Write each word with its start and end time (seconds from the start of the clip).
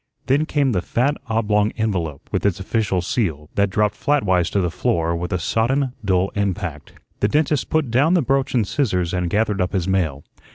Then 0.25 0.47
came 0.47 0.71
the 0.71 0.81
fat 0.81 1.15
oblong 1.27 1.73
envelope, 1.77 2.27
with 2.31 2.43
its 2.43 2.59
official 2.59 3.03
seal, 3.03 3.51
that 3.53 3.69
dropped 3.69 3.93
flatwise 3.93 4.49
to 4.49 4.59
the 4.59 4.71
floor 4.71 5.15
with 5.15 5.31
a 5.31 5.37
sodden, 5.37 5.93
dull 6.03 6.31
impact. 6.33 6.93
The 7.19 7.27
dentist 7.27 7.69
put 7.69 7.91
down 7.91 8.15
the 8.15 8.23
broach 8.23 8.55
and 8.55 8.65
scissors 8.65 9.13
and 9.13 9.29
gathered 9.29 9.61
up 9.61 9.73
his 9.73 9.87
mail. 9.87 10.23